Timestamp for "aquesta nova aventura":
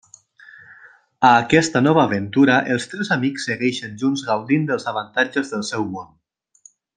1.41-2.55